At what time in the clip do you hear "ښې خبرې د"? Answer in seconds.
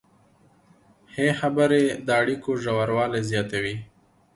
1.11-2.07